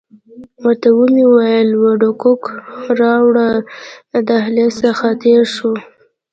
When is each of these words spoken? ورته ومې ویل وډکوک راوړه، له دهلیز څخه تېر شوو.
ورته 0.63 0.89
ومې 0.97 1.25
ویل 1.35 1.69
وډکوک 1.83 2.41
راوړه، 2.99 3.47
له 4.11 4.19
دهلیز 4.29 4.73
څخه 4.85 5.05
تېر 5.23 5.41
شوو. 5.55 5.71